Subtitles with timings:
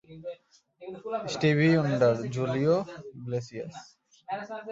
[1.33, 2.75] স্টিভি wonder, Julio
[3.17, 3.75] Iglesias.